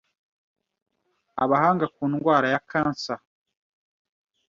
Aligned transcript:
Abahanga 1.43 1.85
ku 1.95 2.03
ndwara 2.11 2.47
ya 2.53 2.61
Cancer 2.69 3.19